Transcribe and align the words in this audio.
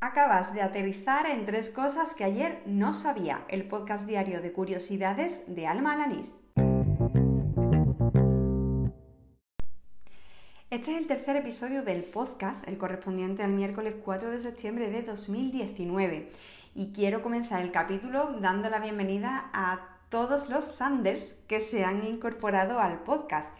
Acabas 0.00 0.52
de 0.52 0.60
aterrizar 0.60 1.24
en 1.24 1.46
tres 1.46 1.70
cosas 1.70 2.14
que 2.14 2.24
ayer 2.24 2.62
no 2.66 2.92
sabía, 2.92 3.46
el 3.48 3.66
podcast 3.66 4.06
diario 4.06 4.42
de 4.42 4.52
curiosidades 4.52 5.44
de 5.46 5.66
Alma 5.66 5.94
Alanís. 5.94 6.34
Este 10.68 10.90
es 10.92 10.98
el 10.98 11.06
tercer 11.06 11.36
episodio 11.36 11.82
del 11.82 12.04
podcast, 12.04 12.68
el 12.68 12.76
correspondiente 12.76 13.42
al 13.42 13.52
miércoles 13.52 13.94
4 14.04 14.32
de 14.32 14.40
septiembre 14.40 14.90
de 14.90 15.00
2019. 15.00 16.30
Y 16.74 16.92
quiero 16.92 17.22
comenzar 17.22 17.62
el 17.62 17.72
capítulo 17.72 18.36
dando 18.38 18.68
la 18.68 18.80
bienvenida 18.80 19.50
a 19.54 19.96
todos 20.10 20.50
los 20.50 20.66
Sanders 20.66 21.36
que 21.48 21.62
se 21.62 21.86
han 21.86 22.04
incorporado 22.04 22.80
al 22.80 23.02
podcast. 23.02 23.50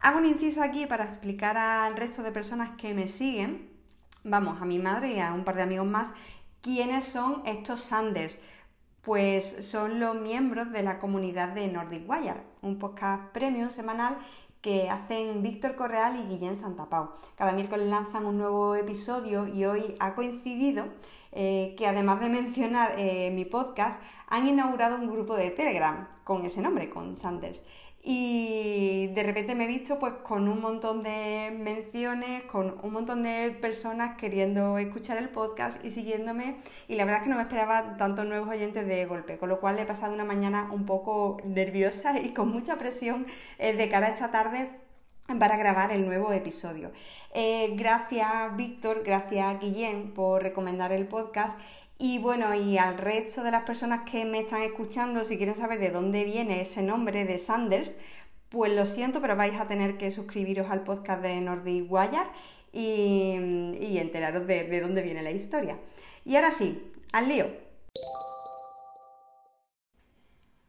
Hago 0.00 0.18
un 0.18 0.26
inciso 0.26 0.62
aquí 0.62 0.84
para 0.84 1.04
explicar 1.04 1.56
al 1.56 1.96
resto 1.96 2.22
de 2.22 2.30
personas 2.30 2.76
que 2.76 2.92
me 2.92 3.08
siguen, 3.08 3.77
vamos, 4.28 4.60
a 4.60 4.64
mi 4.64 4.78
madre 4.78 5.14
y 5.14 5.20
a 5.20 5.32
un 5.32 5.44
par 5.44 5.56
de 5.56 5.62
amigos 5.62 5.86
más, 5.86 6.12
quiénes 6.60 7.04
son 7.04 7.42
estos 7.46 7.80
Sanders. 7.80 8.38
Pues 9.02 9.64
son 9.66 10.00
los 10.00 10.14
miembros 10.16 10.70
de 10.70 10.82
la 10.82 10.98
comunidad 10.98 11.48
de 11.48 11.68
Nordic 11.68 12.08
Wire, 12.08 12.42
un 12.62 12.78
podcast 12.78 13.32
premium 13.32 13.70
semanal 13.70 14.18
que 14.60 14.90
hacen 14.90 15.42
Víctor 15.42 15.76
Correal 15.76 16.16
y 16.16 16.28
Guillén 16.28 16.56
Santapau. 16.56 17.10
Cada 17.36 17.52
miércoles 17.52 17.86
lanzan 17.88 18.26
un 18.26 18.38
nuevo 18.38 18.74
episodio 18.74 19.46
y 19.46 19.64
hoy 19.64 19.96
ha 20.00 20.14
coincidido 20.14 20.86
eh, 21.32 21.74
que 21.76 21.86
además 21.86 22.20
de 22.20 22.28
mencionar 22.28 22.94
eh, 22.98 23.30
mi 23.30 23.44
podcast, 23.44 24.00
han 24.28 24.46
inaugurado 24.46 24.96
un 24.96 25.10
grupo 25.10 25.36
de 25.36 25.50
Telegram 25.50 26.08
con 26.24 26.44
ese 26.44 26.60
nombre, 26.60 26.90
con 26.90 27.16
Sanders. 27.16 27.62
Y 28.02 29.08
de 29.14 29.22
repente 29.22 29.54
me 29.54 29.64
he 29.64 29.66
visto 29.66 29.98
pues 29.98 30.14
con 30.22 30.48
un 30.48 30.60
montón 30.60 31.02
de 31.02 31.54
menciones, 31.58 32.44
con 32.44 32.78
un 32.82 32.92
montón 32.92 33.22
de 33.22 33.50
personas 33.50 34.16
queriendo 34.16 34.78
escuchar 34.78 35.18
el 35.18 35.28
podcast 35.28 35.84
y 35.84 35.90
siguiéndome. 35.90 36.56
Y 36.86 36.94
la 36.94 37.04
verdad 37.04 37.20
es 37.20 37.24
que 37.24 37.30
no 37.30 37.36
me 37.36 37.42
esperaba 37.42 37.96
tantos 37.96 38.24
nuevos 38.24 38.48
oyentes 38.48 38.86
de 38.86 39.04
golpe, 39.06 39.38
con 39.38 39.48
lo 39.48 39.60
cual 39.60 39.78
he 39.78 39.84
pasado 39.84 40.14
una 40.14 40.24
mañana 40.24 40.70
un 40.72 40.86
poco 40.86 41.38
nerviosa 41.44 42.18
y 42.20 42.32
con 42.32 42.50
mucha 42.50 42.78
presión 42.78 43.26
eh, 43.58 43.74
de 43.74 43.88
cara 43.88 44.06
a 44.06 44.10
esta 44.10 44.30
tarde 44.30 44.70
para 45.38 45.58
grabar 45.58 45.92
el 45.92 46.06
nuevo 46.06 46.32
episodio. 46.32 46.90
Eh, 47.34 47.74
gracias 47.76 48.56
Víctor, 48.56 49.02
gracias 49.04 49.60
Guillén 49.60 50.14
por 50.14 50.42
recomendar 50.42 50.92
el 50.92 51.06
podcast 51.06 51.58
y 51.98 52.18
bueno, 52.18 52.54
y 52.54 52.78
al 52.78 52.96
resto 52.96 53.42
de 53.42 53.50
las 53.50 53.64
personas 53.64 54.08
que 54.08 54.24
me 54.24 54.40
están 54.40 54.62
escuchando, 54.62 55.24
si 55.24 55.36
quieren 55.36 55.56
saber 55.56 55.80
de 55.80 55.90
dónde 55.90 56.22
viene 56.22 56.60
ese 56.60 56.80
nombre 56.80 57.24
de 57.24 57.38
Sanders, 57.38 57.96
pues 58.50 58.72
lo 58.72 58.86
siento, 58.86 59.20
pero 59.20 59.34
vais 59.34 59.58
a 59.58 59.66
tener 59.66 59.98
que 59.98 60.12
suscribiros 60.12 60.70
al 60.70 60.84
podcast 60.84 61.20
de 61.22 61.40
Nordic 61.40 61.90
Wire 61.90 62.28
y, 62.72 63.98
enteraros 63.98 64.46
de, 64.46 64.64
de 64.64 64.80
dónde 64.80 65.02
viene 65.02 65.22
la 65.22 65.32
historia. 65.32 65.76
Y 66.24 66.36
ahora 66.36 66.52
sí, 66.52 66.80
al 67.12 67.28
lío. 67.28 67.46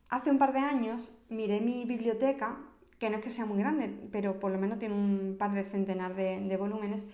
Hace 0.09 0.31
un 0.31 0.39
par 0.39 0.51
de 0.53 0.59
años 0.59 1.13
miré 1.29 1.61
mi 1.61 1.85
biblioteca, 1.85 2.57
que 2.97 3.11
no 3.11 3.17
es 3.17 3.23
que 3.23 3.29
sea 3.29 3.45
muy 3.45 3.59
grande, 3.59 3.93
pero 4.11 4.39
por 4.39 4.51
lo 4.51 4.57
menos 4.57 4.79
tiene 4.79 4.95
un 4.95 5.35
par 5.37 5.53
de 5.53 5.63
centenar 5.63 6.15
de 6.15 6.57
volúmenes, 6.57 7.05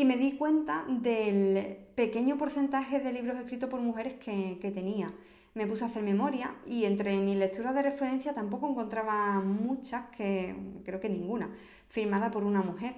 y 0.00 0.06
me 0.06 0.16
di 0.16 0.32
cuenta 0.32 0.86
del 0.88 1.76
pequeño 1.94 2.38
porcentaje 2.38 3.00
de 3.00 3.12
libros 3.12 3.36
escritos 3.36 3.68
por 3.68 3.80
mujeres 3.80 4.14
que, 4.14 4.70
tenía. 4.72 5.12
Me 5.52 5.66
puse 5.66 5.84
a 5.84 5.88
hacer 5.88 6.02
memoria 6.02 6.54
y 6.64 6.86
entre 6.86 7.14
mis 7.18 7.36
lecturas 7.36 7.74
de 7.74 7.82
referencia 7.82 8.32
tampoco 8.32 8.70
encontraba 8.70 9.40
muchas, 9.40 10.06
que 10.16 10.56
creo 10.86 11.00
que 11.00 11.10
ninguna, 11.10 11.50
firmada 11.90 12.30
por 12.30 12.44
una 12.44 12.62
mujer. 12.62 12.94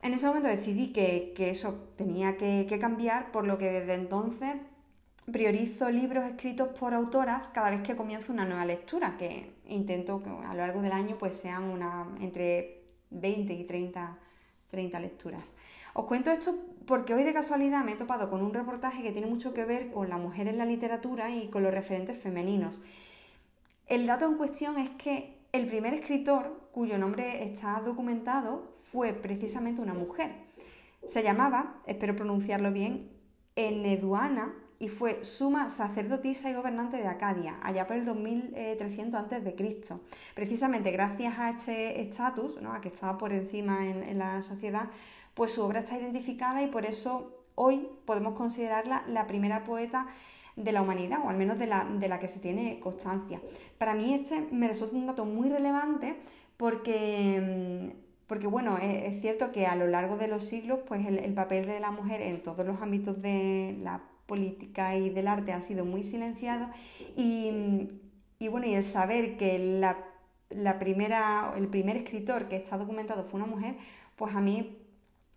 En 0.00 0.14
ese 0.14 0.28
momento 0.28 0.48
decidí 0.48 0.92
que, 0.92 1.34
eso 1.36 1.88
tenía 1.96 2.36
que, 2.36 2.78
cambiar, 2.80 3.32
por 3.32 3.44
lo 3.44 3.58
que 3.58 3.72
desde 3.72 3.94
entonces 3.94 4.54
priorizo 5.32 5.90
libros 5.90 6.24
escritos 6.24 6.68
por 6.68 6.94
autoras 6.94 7.48
cada 7.48 7.70
vez 7.70 7.80
que 7.80 7.96
comienzo 7.96 8.32
una 8.32 8.44
nueva 8.44 8.64
lectura, 8.64 9.16
que 9.18 9.54
intento 9.66 10.22
que 10.22 10.30
a 10.30 10.54
lo 10.54 10.60
largo 10.60 10.82
del 10.82 10.92
año 10.92 11.16
pues 11.18 11.34
sean 11.34 11.64
una, 11.64 12.06
entre 12.20 12.84
20 13.10 13.52
y 13.54 13.64
30, 13.64 14.18
30 14.70 15.00
lecturas. 15.00 15.44
Os 15.94 16.06
cuento 16.06 16.30
esto 16.30 16.54
porque 16.86 17.14
hoy 17.14 17.22
de 17.22 17.32
casualidad 17.32 17.84
me 17.84 17.92
he 17.92 17.96
topado 17.96 18.30
con 18.30 18.42
un 18.42 18.54
reportaje 18.54 19.02
que 19.02 19.12
tiene 19.12 19.26
mucho 19.26 19.52
que 19.52 19.64
ver 19.64 19.90
con 19.90 20.08
la 20.08 20.16
mujer 20.16 20.48
en 20.48 20.58
la 20.58 20.64
literatura 20.64 21.30
y 21.30 21.48
con 21.48 21.62
los 21.62 21.72
referentes 21.72 22.18
femeninos. 22.18 22.80
El 23.86 24.06
dato 24.06 24.26
en 24.26 24.36
cuestión 24.36 24.78
es 24.78 24.90
que 24.90 25.38
el 25.52 25.66
primer 25.66 25.92
escritor 25.94 26.68
cuyo 26.72 26.96
nombre 26.96 27.44
está 27.44 27.80
documentado 27.80 28.72
fue 28.76 29.12
precisamente 29.12 29.82
una 29.82 29.94
mujer. 29.94 30.32
Se 31.06 31.22
llamaba, 31.22 31.74
espero 31.86 32.16
pronunciarlo 32.16 32.72
bien, 32.72 33.10
Eneduana 33.54 34.54
y 34.78 34.88
fue 34.88 35.24
suma 35.24 35.68
sacerdotisa 35.68 36.50
y 36.50 36.54
gobernante 36.54 36.96
de 36.96 37.06
Acadia, 37.06 37.58
allá 37.62 37.86
por 37.86 37.96
el 37.96 38.04
2300 38.04 39.20
a.C. 39.20 40.00
Precisamente 40.34 40.90
gracias 40.90 41.38
a 41.38 41.50
este 41.50 42.00
estatus, 42.00 42.58
a 42.66 42.80
que 42.80 42.88
estaba 42.88 43.18
por 43.18 43.32
encima 43.32 43.86
en 43.86 44.18
la 44.18 44.42
sociedad, 44.42 44.88
pues 45.34 45.52
su 45.52 45.62
obra 45.62 45.80
está 45.80 45.98
identificada 45.98 46.62
y 46.62 46.68
por 46.68 46.84
eso 46.84 47.42
hoy 47.54 47.88
podemos 48.04 48.34
considerarla 48.34 49.04
la 49.08 49.26
primera 49.26 49.64
poeta 49.64 50.06
de 50.56 50.72
la 50.72 50.82
humanidad, 50.82 51.20
o 51.24 51.30
al 51.30 51.36
menos 51.36 51.58
de 51.58 51.66
la, 51.66 52.20
que 52.20 52.28
se 52.28 52.38
tiene 52.38 52.78
constancia. 52.80 53.40
Para 53.78 53.94
mí 53.94 54.14
este 54.14 54.40
me 54.50 54.68
resulta 54.68 54.96
un 54.96 55.06
dato 55.06 55.24
muy 55.24 55.48
relevante 55.48 56.16
porque, 56.56 57.90
mm, 57.92 58.26
porque 58.26 58.46
bueno, 58.46 58.78
es, 58.78 59.20
cierto 59.20 59.50
que 59.52 59.66
a 59.66 59.76
lo 59.76 59.86
largo 59.86 60.16
de 60.16 60.28
los 60.28 60.44
siglos, 60.44 60.80
pues 60.86 61.06
el, 61.06 61.32
papel 61.34 61.66
de 61.66 61.80
la 61.80 61.90
mujer 61.90 62.20
en 62.22 62.42
todos 62.42 62.66
los 62.66 62.80
ámbitos 62.82 63.20
de 63.22 63.78
la 63.82 64.02
política 64.26 64.96
y 64.96 65.10
del 65.10 65.28
arte 65.28 65.52
ha 65.52 65.62
sido 65.62 65.84
muy 65.84 66.02
silenciado 66.02 66.68
y, 67.16 67.88
bueno, 68.50 68.66
y 68.66 68.74
el 68.74 68.84
saber 68.84 69.36
que 69.36 69.58
la, 69.58 69.98
la 70.50 70.78
primera, 70.78 71.54
el 71.56 71.68
primer 71.68 71.96
escritor 71.96 72.48
que 72.48 72.56
está 72.56 72.76
documentado 72.76 73.24
fue 73.24 73.40
una 73.40 73.50
mujer, 73.50 73.76
pues 74.16 74.34
a 74.34 74.40
mí 74.40 74.81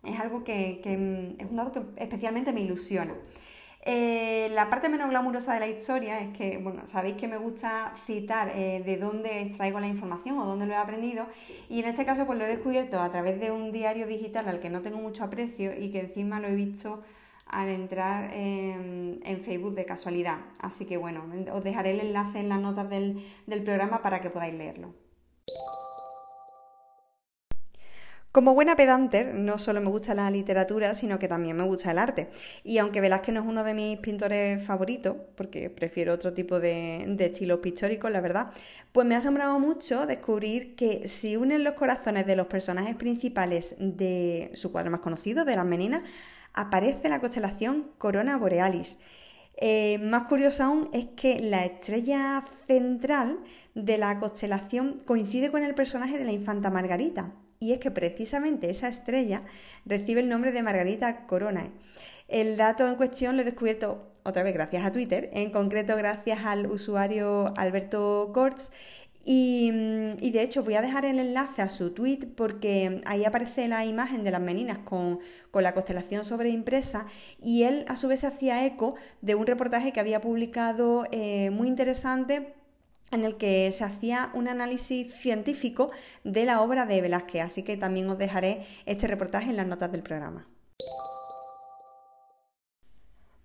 es 0.05 0.19
algo 0.19 0.43
que, 0.43 0.81
mm, 0.83 1.41
es 1.41 1.49
un 1.49 1.55
dato 1.57 1.71
que 1.71 2.03
especialmente 2.03 2.51
me 2.51 2.61
ilusiona. 2.61 3.13
Eh, 3.88 4.49
la 4.53 4.69
parte 4.71 4.89
menos 4.89 5.09
glamurosa 5.09 5.53
de 5.53 5.59
la 5.59 5.67
historia 5.67 6.19
es 6.19 6.35
que, 6.35 6.57
bueno, 6.57 6.88
sabéis 6.88 7.17
que 7.17 7.27
me 7.27 7.38
gusta 7.38 7.93
citar 8.07 8.51
eh, 8.55 8.81
de 8.83 8.97
dónde 8.97 9.41
extraigo 9.43 9.79
la 9.79 9.88
información 9.88 10.39
o 10.39 10.45
dónde 10.45 10.66
lo 10.66 10.73
he 10.73 10.75
aprendido 10.77 11.27
y 11.69 11.81
en 11.81 11.85
este 11.85 12.03
caso 12.03 12.25
pues 12.25 12.39
lo 12.39 12.45
he 12.45 12.47
descubierto 12.47 12.99
a 12.99 13.11
través 13.11 13.39
de 13.39 13.51
un 13.51 13.71
diario 13.71 14.07
digital 14.07 14.47
al 14.47 14.59
que 14.59 14.71
no 14.71 14.81
tengo 14.81 14.97
mucho 14.97 15.23
aprecio 15.23 15.71
y 15.79 15.91
que 15.91 15.99
encima 15.99 16.39
lo 16.39 16.47
he 16.47 16.55
visto 16.55 17.03
al 17.45 17.69
entrar 17.69 18.33
en, 18.33 19.22
Facebook 19.43 19.75
de 19.75 19.85
casualidad. 19.85 20.39
Así 20.59 20.85
que 20.85 20.97
bueno, 20.97 21.23
os 21.53 21.63
dejaré 21.63 21.91
el 21.91 21.99
enlace 21.99 22.39
en 22.39 22.49
las 22.49 22.59
notas 22.59 22.89
del 22.89 23.63
programa 23.63 24.01
para 24.01 24.22
que 24.22 24.31
podáis 24.31 24.55
leerlo. 24.55 25.04
Como 28.35 28.53
buena 28.53 28.75
pedanter, 28.75 29.34
no 29.34 29.57
solo 29.57 29.79
me 29.79 29.88
gusta 29.88 30.13
la 30.13 30.29
literatura, 30.29 30.94
sino 30.94 31.18
que 31.18 31.29
también 31.29 31.56
me 31.56 31.63
gusta 31.63 31.91
el 31.91 31.97
arte. 31.97 32.28
Y 32.66 32.79
aunque 32.79 33.00
Velázquez 33.00 33.34
no 33.34 33.40
es 33.40 33.47
uno 33.47 33.63
de 33.63 33.73
mis 33.73 33.97
pintores 34.00 34.62
favoritos, 34.62 35.16
porque 35.38 35.69
prefiero 35.69 36.12
otro 36.12 36.34
tipo 36.34 36.59
de, 36.59 37.06
de 37.07 37.28
estilos 37.28 37.59
pictóricos, 37.59 38.12
la 38.12 38.19
verdad, 38.19 38.51
pues 38.91 39.07
me 39.07 39.16
ha 39.16 39.19
asombrado 39.19 39.57
mucho 39.57 40.06
descubrir 40.06 40.75
que 40.75 41.07
si 41.07 41.38
unen 41.38 41.63
los 41.63 41.75
corazones 41.75 42.25
de 42.25 42.35
los 42.35 42.47
personajes 42.47 42.97
principales 42.97 43.73
de 43.79 44.52
su 44.53 44.69
cuadro 44.69 44.91
más 44.91 45.00
conocido, 45.00 45.46
de 45.46 45.56
las 45.56 45.66
meninas, 45.66 46.02
aparece 46.53 47.07
la 47.07 47.22
constelación 47.22 47.91
Corona 47.97 48.35
Borealis. 48.35 48.97
Eh, 49.56 49.97
más 50.00 50.23
curioso 50.23 50.66
aún 50.66 50.90
es 50.91 51.06
que 51.16 51.40
la 51.40 51.63
estrella 51.63 52.44
central 52.67 53.40
de 53.75 53.97
la 53.97 54.19
constelación 54.19 54.97
coincide 55.06 55.52
con 55.52 55.63
el 55.63 55.73
personaje 55.73 56.17
de 56.17 56.25
la 56.25 56.34
infanta 56.34 56.69
Margarita, 56.69 57.31
y 57.65 57.73
es 57.73 57.79
que 57.79 57.89
precisamente 57.89 58.69
esa 58.69 58.87
estrella 58.87 59.41
recibe 59.85 60.21
el 60.21 60.29
nombre 60.29 60.51
de 60.51 60.61
Margarita 60.61 61.25
Coronae. 61.25 61.71
El 62.27 62.57
dato 62.57 62.87
en 62.87 62.95
cuestión 62.95 63.35
lo 63.35 63.41
he 63.41 63.45
descubierto 63.45 64.11
otra 64.23 64.43
vez 64.43 64.53
gracias 64.53 64.85
a 64.85 64.91
Twitter, 64.91 65.29
en 65.34 65.49
concreto 65.51 65.95
gracias 65.95 66.45
al 66.45 66.67
usuario 66.67 67.53
Alberto 67.57 68.29
Cortz. 68.34 68.69
Y, 69.28 69.72
de 69.72 70.43
hecho 70.43 70.63
voy 70.63 70.75
a 70.75 70.81
dejar 70.84 71.03
el 71.03 71.17
enlace 71.17 71.63
a 71.63 71.69
su 71.69 71.90
tweet 71.90 72.28
porque 72.35 73.01
ahí 73.07 73.25
aparece 73.25 73.67
la 73.67 73.84
imagen 73.84 74.23
de 74.23 74.29
las 74.29 74.41
meninas 74.41 74.78
con, 74.79 75.19
la 75.53 75.73
constelación 75.73 76.23
sobreimpresa 76.23 77.07
y 77.41 77.63
él 77.63 77.85
a 77.87 77.95
su 77.95 78.07
vez 78.07 78.23
hacía 78.23 78.63
eco 78.63 78.93
de 79.22 79.34
un 79.34 79.47
reportaje 79.47 79.91
que 79.91 79.99
había 79.99 80.22
publicado 80.22 81.05
eh, 81.11 81.49
muy 81.49 81.67
interesante 81.67 82.53
en 83.16 83.26
el 83.26 83.38
que 83.38 83.72
se 83.72 83.84
hacía 83.84 84.29
un 84.34 84.47
análisis 84.47 85.14
científico 85.14 85.91
de 86.23 86.46
la 86.46 86.62
obra 86.62 86.85
de 86.85 87.02
Velázquez, 87.02 87.41
así 87.41 87.64
que 87.64 87.78
también 87.78 88.09
os 88.09 88.17
dejaré 88.17 88.66
este 88.85 89.08
reportaje 89.08 89.50
en 89.50 89.58
las 89.58 89.67
notas 89.67 89.91
del 89.91 90.03
programa. 90.03 90.47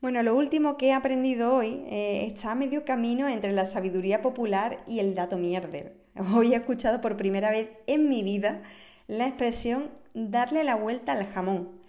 Bueno, 0.00 0.22
lo 0.22 0.34
último 0.34 0.78
que 0.78 0.88
he 0.88 0.92
aprendido 0.94 1.54
hoy 1.54 1.84
eh, 1.90 2.26
está 2.26 2.52
a 2.52 2.54
medio 2.54 2.86
camino 2.86 3.28
entre 3.28 3.52
la 3.52 3.66
sabiduría 3.66 4.22
popular 4.22 4.82
y 4.86 4.98
el 5.00 5.14
dato 5.14 5.36
mierder. 5.36 5.94
Hoy 6.34 6.54
he 6.54 6.56
escuchado 6.56 7.00
por 7.02 7.18
primera 7.18 7.50
vez 7.50 7.68
en 7.86 8.08
mi 8.08 8.22
vida 8.22 8.62
la 9.08 9.26
expresión 9.26 9.90
darle 10.14 10.64
la 10.64 10.74
vuelta 10.74 11.12
al 11.12 11.26
jamón. 11.26 11.80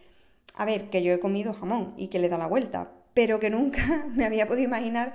a 0.56 0.66
ver, 0.66 0.90
que 0.90 1.02
yo 1.02 1.14
he 1.14 1.20
comido 1.20 1.54
jamón 1.54 1.94
y 1.98 2.08
que 2.08 2.20
le 2.20 2.28
da 2.28 2.38
la 2.38 2.48
vuelta, 2.48 2.92
pero 3.14 3.40
que 3.40 3.50
nunca 3.50 4.06
me 4.14 4.26
había 4.26 4.48
podido 4.48 4.66
imaginar 4.66 5.14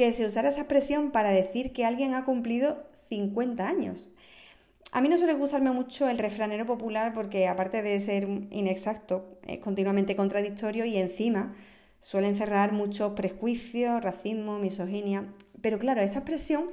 que 0.00 0.14
se 0.14 0.24
usara 0.24 0.48
esa 0.48 0.62
expresión 0.62 1.10
para 1.10 1.28
decir 1.28 1.74
que 1.74 1.84
alguien 1.84 2.14
ha 2.14 2.24
cumplido 2.24 2.86
50 3.10 3.68
años. 3.68 4.08
A 4.92 5.02
mí 5.02 5.10
no 5.10 5.18
suele 5.18 5.34
gustarme 5.34 5.72
mucho 5.72 6.08
el 6.08 6.16
refranero 6.16 6.64
popular 6.64 7.12
porque 7.12 7.46
aparte 7.46 7.82
de 7.82 8.00
ser 8.00 8.26
inexacto, 8.50 9.38
es 9.46 9.58
continuamente 9.58 10.16
contradictorio 10.16 10.86
y 10.86 10.96
encima 10.96 11.54
suele 12.00 12.28
encerrar 12.28 12.72
muchos 12.72 13.12
prejuicios, 13.12 14.02
racismo, 14.02 14.58
misoginia. 14.58 15.26
Pero 15.60 15.78
claro, 15.78 16.00
esta 16.00 16.20
expresión 16.20 16.64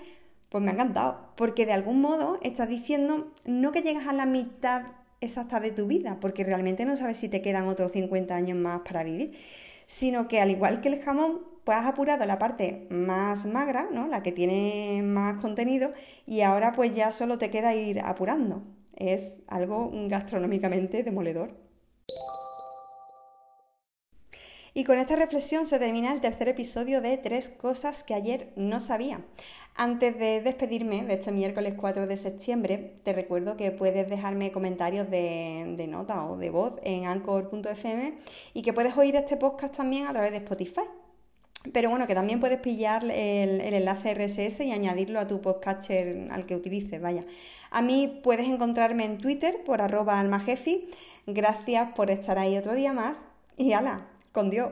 pues 0.48 0.64
me 0.64 0.70
ha 0.70 0.76
encantado, 0.76 1.34
porque 1.36 1.66
de 1.66 1.74
algún 1.74 2.00
modo 2.00 2.40
estás 2.44 2.70
diciendo 2.70 3.34
no 3.44 3.74
que 3.74 3.82
llegas 3.82 4.08
a 4.08 4.14
la 4.14 4.26
mitad 4.26 4.84
exacta 5.20 5.60
de 5.60 5.72
tu 5.72 5.86
vida, 5.86 6.18
porque 6.22 6.46
realmente 6.46 6.86
no 6.86 6.96
sabes 6.96 7.18
si 7.18 7.28
te 7.28 7.42
quedan 7.42 7.68
otros 7.68 7.92
50 7.92 8.34
años 8.34 8.58
más 8.58 8.84
para 8.88 9.04
vivir, 9.04 9.38
sino 9.86 10.30
que 10.30 10.40
al 10.40 10.50
igual 10.50 10.80
que 10.80 10.88
el 10.88 11.02
jamón, 11.02 11.57
pues 11.68 11.80
has 11.80 11.86
apurado 11.86 12.26
la 12.26 12.40
parte 12.40 12.88
más 12.90 13.46
magra, 13.46 13.90
¿no? 13.92 14.08
La 14.08 14.24
que 14.24 14.32
tiene 14.32 15.02
más 15.04 15.42
contenido, 15.42 15.92
y 16.26 16.40
ahora 16.40 16.72
pues 16.72 16.96
ya 16.96 17.12
solo 17.12 17.38
te 17.38 17.50
queda 17.50 17.76
ir 17.76 18.00
apurando. 18.00 18.64
Es 18.96 19.44
algo 19.48 19.92
gastronómicamente 20.08 21.04
demoledor. 21.04 21.58
Y 24.74 24.86
con 24.86 24.98
esta 24.98 25.18
reflexión 25.18 25.66
se 25.66 25.78
termina 25.78 26.14
el 26.14 26.22
tercer 26.22 26.48
episodio 26.48 27.02
de 27.02 27.18
Tres 27.18 27.50
cosas 27.50 28.06
que 28.06 28.14
ayer 28.14 28.54
no 28.56 28.80
sabía. 28.80 29.26
Antes 29.76 30.18
de 30.18 30.40
despedirme 30.40 31.04
de 31.04 31.16
este 31.16 31.34
miércoles 31.34 31.74
4 31.76 32.08
de 32.08 32.16
septiembre, 32.16 33.02
te 33.04 33.12
recuerdo 33.12 33.58
que 33.58 33.72
puedes 33.72 34.10
dejarme 34.10 34.54
comentarios 34.54 35.10
de, 35.10 35.86
nota 35.90 36.24
o 36.28 36.38
de 36.38 36.50
voz 36.50 36.80
en 36.84 37.08
anchor.fm 37.08 38.18
y 38.54 38.62
que 38.62 38.72
puedes 38.72 38.96
oír 38.96 39.18
este 39.18 39.36
podcast 39.36 39.76
también 39.76 40.08
a 40.08 40.14
través 40.14 40.32
de 40.32 40.38
Spotify. 40.38 40.84
Pero 41.74 41.90
bueno, 41.90 42.08
que 42.08 42.16
también 42.16 42.40
puedes 42.40 42.60
pillar 42.60 43.04
el, 43.04 43.62
enlace 43.62 44.14
RSS 44.14 44.62
y 44.62 44.72
añadirlo 44.72 45.20
a 45.20 45.28
tu 45.28 45.42
podcatcher 45.42 46.30
al 46.32 46.46
que 46.46 46.56
utilices, 46.56 47.02
vaya. 47.02 47.26
A 47.72 47.82
mí 47.82 48.20
puedes 48.24 48.48
encontrarme 48.48 49.06
en 49.06 49.18
Twitter 49.18 49.64
por 49.66 49.82
arroba 49.82 50.20
almajefi. 50.20 50.90
Gracias 51.26 51.92
por 51.94 52.10
estar 52.10 52.40
ahí 52.40 52.58
otro 52.58 52.74
día 52.74 52.94
más 52.94 53.22
y 53.58 53.74
ala, 53.74 54.08
con 54.32 54.50
Dios. 54.50 54.72